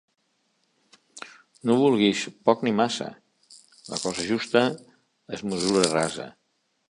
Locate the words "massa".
2.79-3.11